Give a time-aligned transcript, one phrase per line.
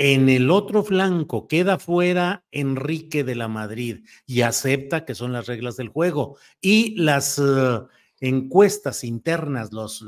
[0.00, 5.48] En el otro flanco queda fuera Enrique de la Madrid y acepta que son las
[5.48, 6.38] reglas del juego.
[6.60, 7.88] Y las uh,
[8.20, 10.04] encuestas internas, los,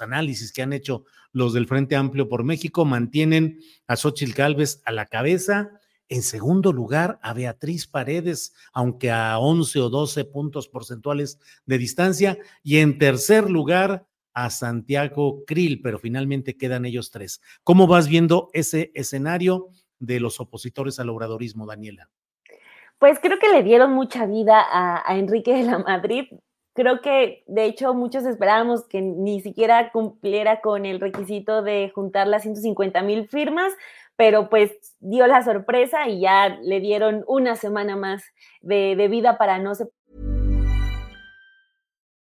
[0.00, 4.92] análisis que han hecho los del Frente Amplio por México mantienen a Xochitl Gálvez a
[4.92, 5.72] la cabeza.
[6.08, 12.38] En segundo lugar, a Beatriz Paredes, aunque a 11 o 12 puntos porcentuales de distancia.
[12.62, 17.40] Y en tercer lugar, a Santiago Krill, pero finalmente quedan ellos tres.
[17.62, 19.68] ¿Cómo vas viendo ese escenario
[19.98, 22.10] de los opositores al obradorismo, Daniela?
[22.98, 26.26] Pues creo que le dieron mucha vida a, Enrique de la Madrid.
[26.74, 32.26] Creo que, de hecho, muchos esperábamos que ni siquiera cumpliera con el requisito de juntar
[32.26, 33.72] las 150 mil firmas,
[34.16, 38.24] pero pues dio la sorpresa y ya le dieron una semana más
[38.60, 39.86] de, de vida para no se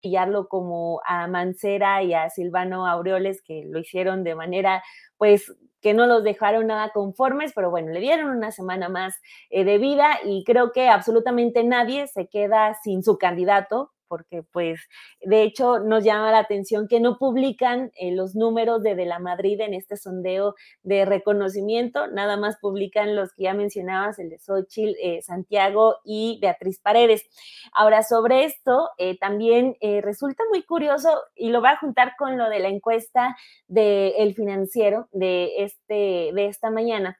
[0.00, 4.82] Pillarlo como a Mancera y a Silvano Aureoles, que lo hicieron de manera,
[5.16, 9.14] pues, que no los dejaron nada conformes, pero bueno, le dieron una semana más
[9.50, 14.80] eh, de vida y creo que absolutamente nadie se queda sin su candidato porque pues
[15.20, 19.18] de hecho nos llama la atención que no publican eh, los números de De la
[19.18, 24.38] Madrid en este sondeo de reconocimiento, nada más publican los que ya mencionabas, el de
[24.38, 27.22] Xochitl, eh, Santiago y Beatriz Paredes.
[27.72, 32.48] Ahora, sobre esto, eh, también resulta muy curioso y lo va a juntar con lo
[32.48, 33.36] de la encuesta
[33.66, 37.18] del El Financiero de, este, de esta mañana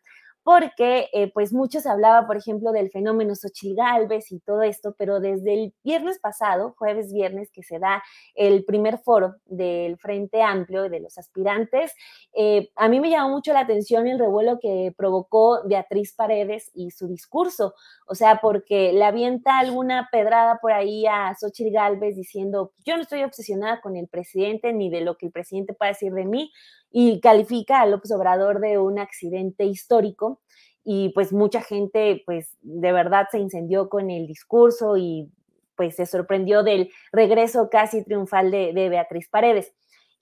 [0.49, 4.95] porque eh, pues mucho se hablaba, por ejemplo, del fenómeno Xochitl Galvez y todo esto,
[4.97, 8.03] pero desde el viernes pasado, jueves viernes, que se da
[8.35, 11.93] el primer foro del Frente Amplio y de los aspirantes,
[12.33, 16.93] eh, a mí me llamó mucho la atención el revuelo que provocó Beatriz Paredes y
[16.93, 17.75] su discurso,
[18.07, 23.03] o sea, porque le avienta alguna pedrada por ahí a Xochitl Galvez diciendo, yo no
[23.03, 26.51] estoy obsesionada con el presidente ni de lo que el presidente pueda decir de mí,
[26.91, 30.38] y califica a López Obrador de un accidente histórico
[30.85, 35.31] y pues mucha gente pues de verdad se incendió con el discurso y
[35.77, 39.73] pues se sorprendió del regreso casi triunfal de, Beatriz Paredes.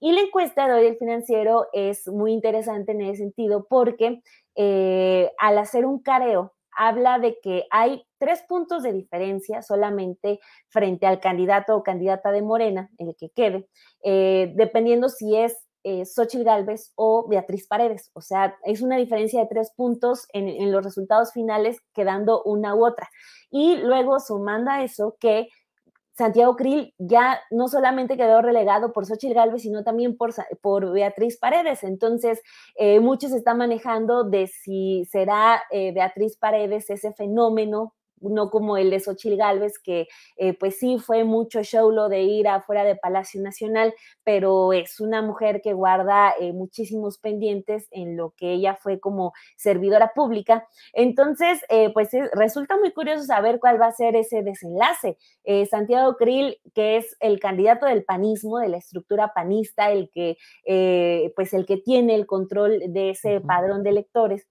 [0.00, 4.22] Y la encuesta de hoy del financiero es muy interesante en ese sentido porque
[4.54, 11.06] eh, al hacer un careo habla de que hay tres puntos de diferencia solamente frente
[11.06, 13.68] al candidato o candidata de Morena, el que quede,
[14.04, 18.10] eh, dependiendo si es eh, Xochitl Galvez o Beatriz Paredes.
[18.12, 22.84] O sea, es una diferencia de tres puntos en, los resultados finales, quedando una u
[22.84, 23.08] otra.
[23.50, 25.48] Y luego sumando eso que
[26.12, 31.38] Santiago Krill ya no solamente quedó relegado por Xochitl Galvez, sino también por, por Beatriz
[31.38, 31.84] Paredes.
[31.84, 32.42] Entonces,
[32.74, 38.90] eh, muchos están manejando de si será eh, Beatriz Paredes ese fenómeno no como el
[38.90, 42.96] de Xochil Gálvez, que eh, pues sí fue mucho show lo de ir afuera de
[42.96, 48.76] Palacio Nacional, pero es una mujer que guarda eh, muchísimos pendientes en lo que ella
[48.76, 50.66] fue como servidora pública.
[50.92, 55.16] Entonces, eh, pues resulta muy curioso saber cuál va a ser ese desenlace.
[55.70, 60.36] Santiago Krill, que es el candidato del panismo, de la estructura panista, el que,
[61.36, 64.46] pues el que tiene el control de ese padrón de electores,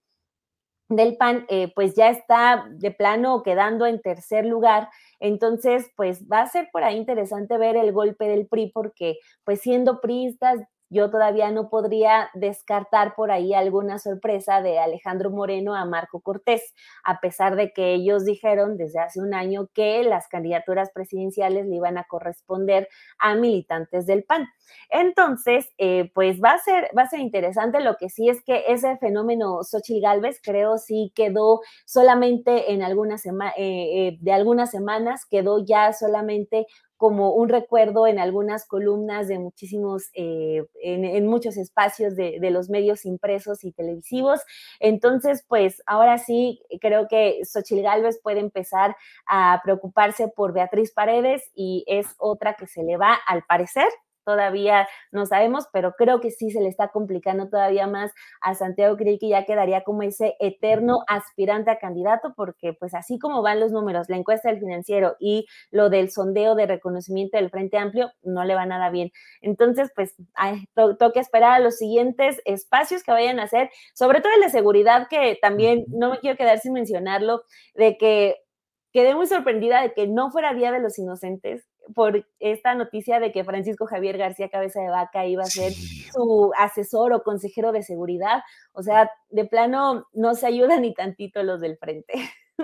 [0.88, 4.88] del PAN, eh, pues ya está de plano quedando en tercer lugar.
[5.20, 9.60] Entonces, pues va a ser por ahí interesante ver el golpe del PRI, porque pues
[9.60, 15.84] siendo priistas yo todavía no podría descartar por ahí alguna sorpresa de Alejandro Moreno a
[15.84, 16.74] Marco Cortés,
[17.04, 21.76] a pesar de que ellos dijeron desde hace un año que las candidaturas presidenciales le
[21.76, 22.88] iban a corresponder
[23.18, 24.46] a militantes del PAN.
[24.90, 27.80] Entonces, eh, pues va a, ser, va a ser interesante.
[27.80, 33.22] Lo que sí es que ese fenómeno Xochitl Galvez creo sí quedó solamente en algunas
[33.22, 39.28] semanas, eh, eh, de algunas semanas, quedó ya solamente como un recuerdo en algunas columnas
[39.28, 44.40] de muchísimos, eh, en, muchos espacios de, de, los medios impresos y televisivos.
[44.80, 48.96] Entonces, pues ahora sí, creo que Xochil Gálvez puede empezar
[49.26, 53.88] a preocuparse por Beatriz Paredes y es otra que se le va, al parecer,
[54.26, 58.12] todavía no sabemos, pero creo que sí se le está complicando todavía más
[58.42, 63.18] a Santiago Krill, que ya quedaría como ese eterno aspirante a candidato, porque pues así
[63.18, 67.50] como van los números, la encuesta del financiero y lo del sondeo de reconocimiento del
[67.50, 69.12] Frente Amplio, no le va nada bien.
[69.40, 70.14] Entonces, pues
[70.98, 75.06] toca esperar a los siguientes espacios que vayan a hacer, sobre todo el de seguridad,
[75.08, 77.42] que también no me quiero quedar sin mencionarlo,
[77.74, 78.36] de que
[78.92, 83.32] quedé muy sorprendida de que no fuera Día de los Inocentes, por esta noticia de
[83.32, 87.82] que Francisco Javier García Cabeza de Vaca iba a ser su asesor o consejero de
[87.82, 88.42] seguridad.
[88.72, 92.14] O sea, de plano no se ayuda ni tantito los del frente.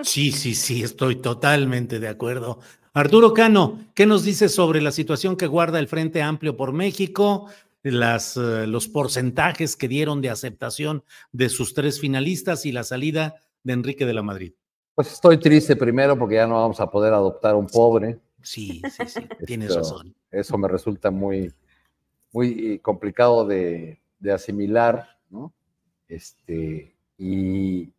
[0.01, 2.59] Sí, sí, sí, estoy totalmente de acuerdo.
[2.95, 7.47] Arturo Cano, ¿qué nos dice sobre la situación que guarda el Frente Amplio por México?
[7.83, 13.35] Las, eh, los porcentajes que dieron de aceptación de sus tres finalistas y la salida
[13.63, 14.53] de Enrique de la Madrid.
[14.95, 18.19] Pues estoy triste primero porque ya no vamos a poder adoptar un pobre.
[18.43, 20.13] Sí, sí, sí, tienes razón.
[20.29, 21.51] Eso me resulta muy,
[22.33, 23.99] muy complicado de,
[24.31, 25.53] asimilar, ¿no?
[26.07, 27.91] Este, y,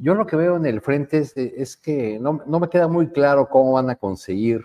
[0.00, 3.72] yo lo que veo en el frente es, que no, me queda muy claro cómo
[3.72, 4.64] van a conseguir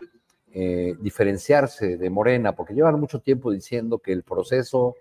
[0.54, 4.96] eh, diferenciarse de Morena, porque llevan mucho tiempo diciendo que el proceso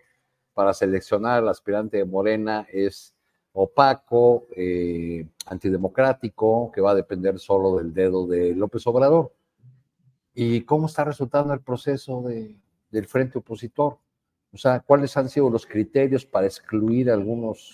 [0.53, 3.15] para seleccionar al aspirante de Morena es
[3.53, 9.31] opaco, eh, antidemocrático, que va a depender solo del dedo de López Obrador
[10.35, 13.99] y cómo está resultando el proceso del frente opositor.
[14.53, 17.71] O sea, cuáles han sido los criterios para excluir a algunos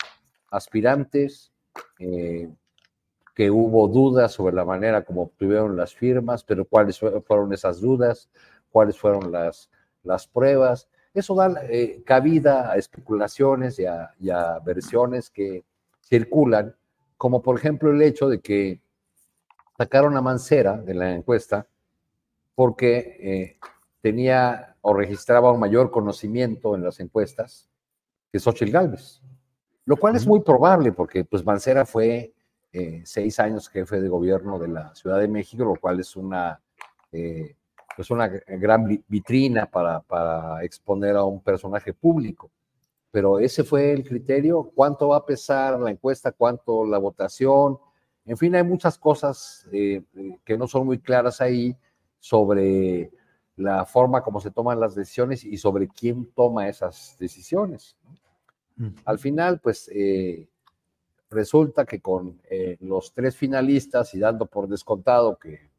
[0.49, 1.51] aspirantes,
[1.99, 2.49] eh,
[3.35, 8.29] que hubo dudas sobre la manera como obtuvieron las firmas, pero cuáles fueron esas dudas,
[8.71, 9.69] cuáles fueron las,
[10.03, 10.87] las pruebas.
[11.13, 15.63] Eso da eh, cabida a especulaciones y a, y a versiones que
[16.01, 16.75] circulan,
[17.15, 18.81] como por ejemplo el hecho de que
[19.77, 21.67] sacaron a Mancera de la encuesta
[22.57, 23.57] porque eh,
[24.01, 27.69] tenía o registraba un mayor conocimiento en las encuestas
[28.31, 29.21] que Xochitl Galvez,
[29.85, 32.33] lo cual es muy probable porque pues Mancera fue
[32.73, 36.59] eh, seis años jefe de gobierno de la Ciudad de México, lo cual es una,
[37.11, 37.55] eh,
[37.95, 42.49] pues una gran vitrina para, para exponer a un personaje público.
[43.11, 47.77] Pero ese fue el criterio, cuánto va a pesar la encuesta, cuánto la votación,
[48.25, 51.77] en fin, hay muchas cosas que no son muy claras ahí
[52.27, 53.11] sobre
[53.55, 57.95] la forma como se toman las decisiones y sobre quién toma esas decisiones.
[59.05, 60.47] Al final, pues eh,
[61.31, 65.71] resulta que con eh, los tres finalistas y dando por descontado que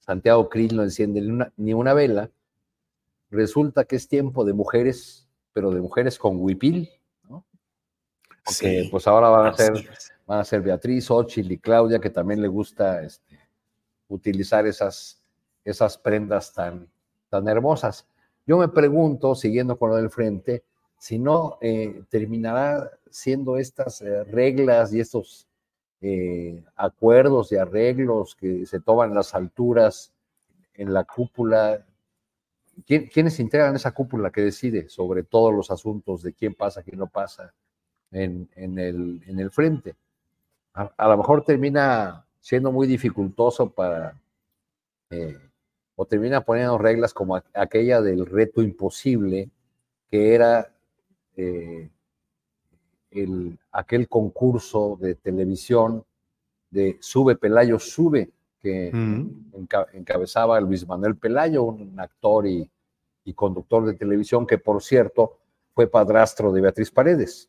[0.00, 1.20] Santiago Krill no enciende
[1.56, 2.28] ni una, vela,
[3.30, 6.90] resulta que es tiempo de mujeres, pero de mujeres con huipil,
[7.28, 7.44] ¿no?
[8.44, 9.88] Porque pues ahora van a ser,
[10.26, 13.38] van a ser Beatriz, Ochil y Claudia, que también le gusta este,
[14.08, 15.21] utilizar esas
[15.64, 16.88] esas prendas tan,
[17.28, 18.06] tan hermosas.
[18.46, 20.64] Yo me pregunto, siguiendo con lo del frente,
[20.98, 25.48] si no eh, terminará siendo estas eh, reglas y estos
[26.00, 30.12] eh, acuerdos y arreglos que se toman en las alturas,
[30.74, 31.84] en la cúpula.
[32.86, 37.06] ¿Quiénes integran esa cúpula que decide sobre todos los asuntos de quién pasa, quién no
[37.06, 37.52] pasa
[38.10, 39.94] en, el, en el, frente?
[40.72, 44.18] A, lo mejor termina siendo muy dificultoso para
[45.96, 49.50] o termina poniendo reglas como aquella del reto imposible,
[50.10, 50.72] que era
[51.36, 51.90] eh,
[53.10, 56.04] el, aquel concurso de televisión
[56.70, 58.30] de Sube Pelayo Sube,
[58.60, 58.90] que
[59.92, 62.68] encabezaba Luis Manuel Pelayo, un actor y,
[63.34, 65.38] conductor de televisión que, por cierto,
[65.74, 67.48] fue padrastro de Beatriz Paredes.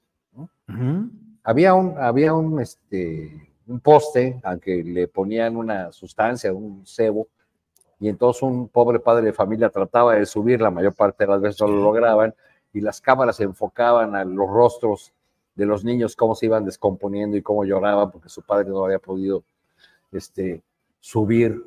[1.43, 7.27] Había un, había un, este, un poste, aunque le ponían una sustancia, un cebo,
[8.03, 11.39] y entonces un pobre padre de familia trataba de subir, la mayor parte de las
[11.39, 12.35] veces no lo lograban,
[12.73, 15.13] y las cámaras se enfocaban a los rostros
[15.55, 18.99] de los niños, cómo se iban descomponiendo y cómo lloraban porque su padre no había
[18.99, 19.45] podido
[20.11, 20.61] este,
[20.99, 21.63] subir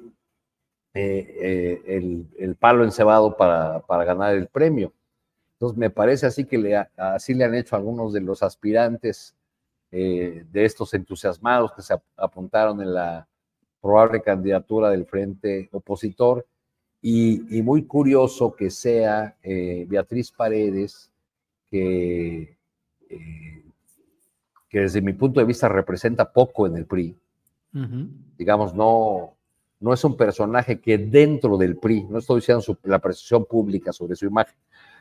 [0.93, 4.93] eh, eh, el, palo encebado para, para, ganar el premio.
[5.55, 9.35] Entonces me parece así que le, así le han hecho algunos de los aspirantes
[9.91, 13.27] eh, de estos entusiasmados que se apuntaron en la
[13.87, 16.47] probable candidatura del frente opositor
[17.01, 21.11] y, muy curioso que sea Beatriz Paredes
[21.71, 22.57] que
[24.69, 27.17] que desde mi punto de vista representa poco en el PRI.
[28.39, 29.35] Digamos, no,
[29.81, 34.17] no es un personaje que dentro del PRI, no estoy diciendo la percepción pública sobre
[34.17, 34.55] su imagen,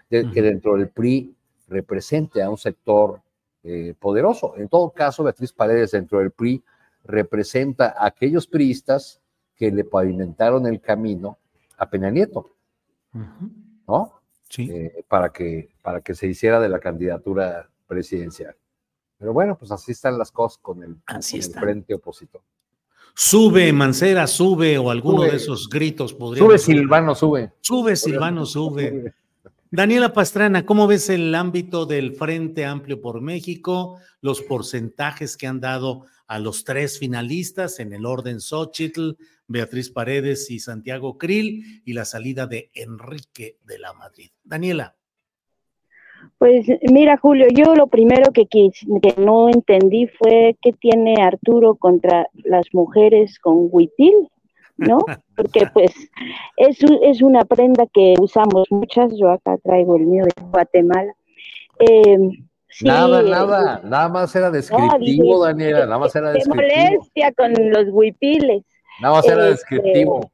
[0.09, 1.33] que dentro del PRI
[1.69, 3.21] represente a un sector
[3.63, 4.55] eh, poderoso.
[4.57, 6.61] En todo caso, Beatriz Paredes dentro del PRI
[7.05, 9.21] representa a aquellos priistas
[9.55, 11.37] que le pavimentaron el camino
[11.77, 12.51] a Peña Nieto,
[13.87, 14.21] ¿no?
[14.49, 14.69] Sí.
[14.69, 18.55] Eh, para, que, para que se hiciera de la candidatura presidencial.
[19.17, 20.97] Pero bueno, pues así están las cosas con el,
[21.53, 22.41] frente opositor.
[23.13, 26.43] Sube, Mancera, sube, o alguno de esos gritos podría.
[26.43, 27.53] Sube, Silvano, sube.
[27.61, 29.13] Sube, Silvano, sube.
[29.71, 33.97] Daniela Pastrana, ¿cómo ves el ámbito del Frente Amplio por México?
[34.21, 39.11] Los porcentajes que han dado a los tres finalistas en el orden Xochitl,
[39.47, 44.31] Beatriz Paredes y Santiago Krill, y la salida de Enrique de la Madrid.
[44.43, 44.95] Daniela.
[46.37, 48.71] Pues mira, Julio, yo lo primero que, que
[49.17, 54.29] no entendí fue qué tiene Arturo contra las mujeres con huitil,
[54.77, 54.97] ¿no?
[55.35, 55.91] Porque pues
[56.57, 61.13] es, es una prenda que usamos muchas, yo acá traigo el mío de Guatemala.
[62.81, 66.55] Nada, nada, nada más era descriptivo, Daniela, nada más era descriptivo.
[66.55, 68.63] molestia con los huipiles.
[69.01, 70.31] Nada más era este, descriptivo.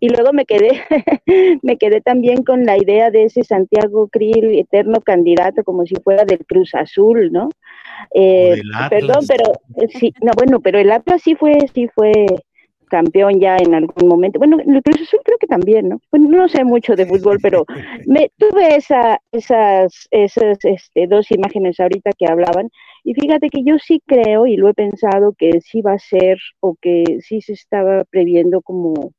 [0.00, 0.82] Y luego me quedé,
[1.62, 6.24] me quedé también con la idea de ese Santiago Krill, eterno candidato, como si fuera
[6.24, 7.48] del Cruz Azul, ¿no?
[8.14, 8.60] Eh,
[8.90, 12.26] perdón, pero eh, sí, no, bueno, pero el Atlas sí fue, sí fue
[12.94, 14.38] campeón ya en algún momento.
[14.38, 16.00] Bueno, el Cruz Azul creo que también, ¿no?
[16.12, 17.64] Bueno, no sé mucho de fútbol, pero
[18.06, 22.70] me tuve esa, esas, esas este, dos imágenes ahorita que hablaban.
[23.02, 26.38] Y fíjate que yo sí creo y lo he pensado que sí va a ser
[26.60, 29.12] o que sí se estaba previendo como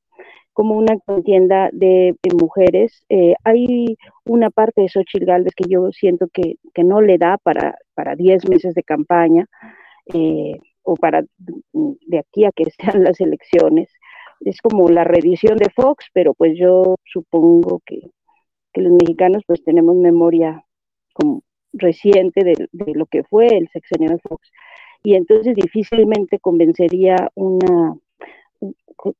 [0.53, 3.03] como una contienda de, mujeres.
[3.09, 7.75] Eh, hay una parte de Xochitl Galvez que yo siento que, no le da para,
[7.93, 9.47] para 10 meses de campaña
[10.13, 10.53] eh,
[10.85, 11.23] o para
[11.73, 13.89] de aquí a que sean las elecciones.
[14.41, 18.01] Es como la reedición de Fox, pero pues yo supongo que,
[18.75, 20.65] los mexicanos pues tenemos memoria
[21.13, 24.51] como reciente de, de lo que fue el sexenio de Fox.
[25.01, 27.95] Y entonces difícilmente convencería una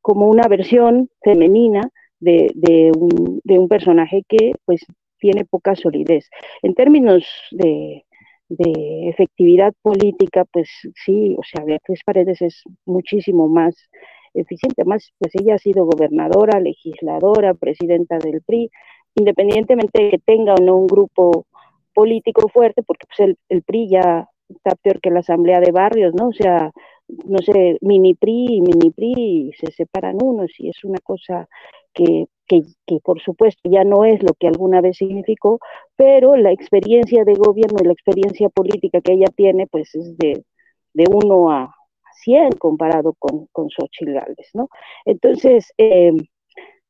[0.01, 1.81] como una versión femenina
[2.19, 4.85] de, de, un, de, un, personaje que pues
[5.19, 6.29] tiene poca solidez.
[6.63, 8.05] En términos de,
[8.49, 10.69] de, efectividad política, pues
[11.05, 13.75] sí, o sea, Beatriz Paredes es muchísimo más
[14.33, 18.69] eficiente, más, pues ella ha sido gobernadora, legisladora, presidenta del PRI,
[19.15, 21.45] independientemente de que tenga o no un grupo
[21.93, 26.13] político fuerte, porque pues el, el PRI ya está peor que la asamblea de barrios,
[26.13, 26.27] ¿no?
[26.27, 26.71] O sea,
[27.07, 31.47] no sé, mini PRI y mini PRI se separan unos y es una cosa
[31.93, 35.59] que, que, que, por supuesto ya no es lo que alguna vez significó,
[35.95, 40.43] pero la experiencia de gobierno y la experiencia política que ella tiene, pues es de,
[40.93, 41.75] de uno a,
[42.23, 44.17] cien comparado con, con Xochitl
[44.53, 44.69] ¿no?
[45.05, 46.11] Entonces, eh,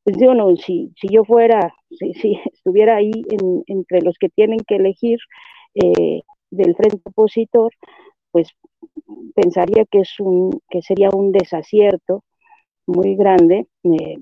[0.04, 4.30] pues yo no, si, si yo fuera, si, si estuviera ahí en, entre los que
[4.30, 5.20] tienen que elegir
[5.76, 7.72] eh, del frente opositor,
[8.32, 8.50] pues
[9.34, 12.24] pensaría que, es un, que sería un desacierto
[12.86, 14.18] muy grande eh,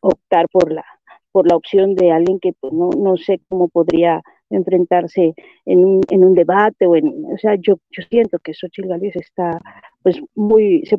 [0.00, 0.84] optar por la,
[1.30, 5.34] por la opción de alguien que pues, no, no sé cómo podría enfrentarse
[5.64, 9.16] en un, en un debate o en, o sea, yo, yo siento que Xochitl Gálvez
[9.16, 9.58] está
[10.02, 10.98] pues muy, se,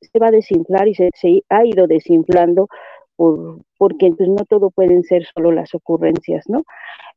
[0.00, 1.10] se va a desinflar y se,
[1.48, 2.68] ha ido desinflando
[3.16, 6.62] por, porque entonces no todo pueden ser solo las ocurrencias, ¿no?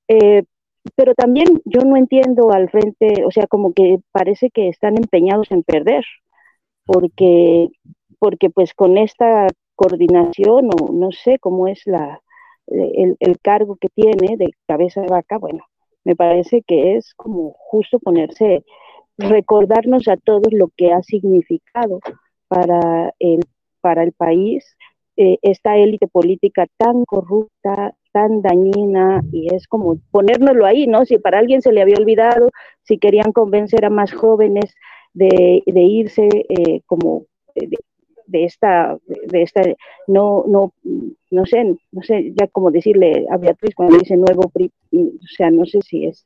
[0.07, 0.43] Eh,
[0.95, 5.51] pero también yo no entiendo al frente, o sea, como que parece que están empeñados
[5.51, 6.05] en perder,
[6.85, 7.69] porque,
[8.19, 12.21] porque pues con esta coordinación o no sé cómo es la,
[12.67, 15.65] el, el cargo que tiene de cabeza de vaca, bueno,
[16.03, 18.63] me parece que es como justo ponerse
[19.17, 21.99] recordarnos a todos lo que ha significado
[22.47, 23.41] para el,
[23.81, 24.77] para el país
[25.17, 31.05] eh, esta élite política tan corrupta, tan dañina, y es como ponérnoslo ahí, ¿no?
[31.05, 32.49] Si para alguien se le había olvidado,
[32.81, 34.73] si querían convencer a más jóvenes
[35.13, 39.61] de, irse eh, como de, esta, de esta,
[40.07, 40.73] no, no,
[41.29, 45.51] no sé, no sé, ya como decirle a Beatriz cuando dice nuevo PRI, o sea,
[45.51, 46.25] no sé si es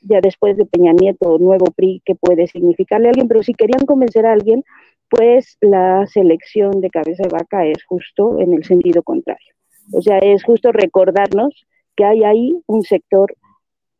[0.00, 3.84] ya después de Peña Nieto, nuevo PRI, que puede significarle a alguien, pero si querían
[3.84, 4.64] convencer a alguien,
[5.10, 9.57] pues la selección de cabeza de vaca es justo en el sentido contrario.
[9.92, 11.66] O sea, es justo recordarnos
[11.96, 13.34] que hay ahí un sector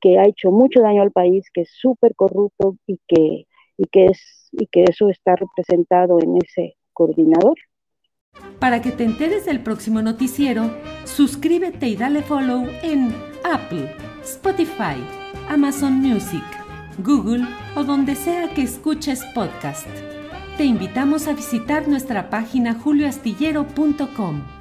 [0.00, 4.06] que ha hecho mucho daño al país, que es súper corrupto y que, y, que
[4.06, 7.56] es, y que eso está representado en ese coordinador.
[8.60, 10.70] Para que te enteres del próximo noticiero,
[11.04, 13.14] suscríbete y dale follow en
[13.44, 13.90] Apple,
[14.22, 14.96] Spotify,
[15.48, 16.44] Amazon Music,
[16.98, 17.44] Google
[17.76, 19.88] o donde sea que escuches podcast.
[20.56, 24.57] Te invitamos a visitar nuestra página julioastillero.com.